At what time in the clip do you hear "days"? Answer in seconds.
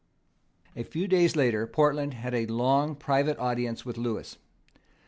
1.07-1.35